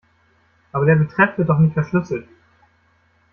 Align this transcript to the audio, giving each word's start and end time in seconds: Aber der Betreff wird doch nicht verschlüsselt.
Aber 0.71 0.87
der 0.87 0.95
Betreff 0.95 1.37
wird 1.37 1.47
doch 1.47 1.59
nicht 1.59 1.75
verschlüsselt. 1.75 2.27